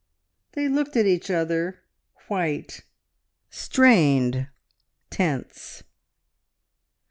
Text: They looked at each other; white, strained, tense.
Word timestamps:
They 0.53 0.67
looked 0.67 0.95
at 0.97 1.05
each 1.05 1.29
other; 1.29 1.81
white, 2.27 2.81
strained, 3.51 4.47
tense. 5.11 5.83